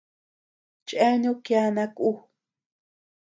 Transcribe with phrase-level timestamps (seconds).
[0.87, 2.09] Chéanu kiana kú.